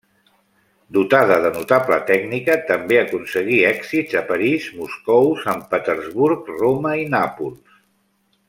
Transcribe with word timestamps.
Dotada 0.95 1.35
de 1.43 1.51
notable 1.57 1.99
tècnica, 2.07 2.55
també 2.71 2.97
aconseguí 3.01 3.59
èxits 3.73 4.19
a 4.23 4.27
París, 4.33 4.67
Moscou, 4.81 5.31
sant 5.45 5.65
Petersburg, 5.75 6.53
Roma 6.65 6.97
i 7.05 7.09
Nàpols. 7.17 7.81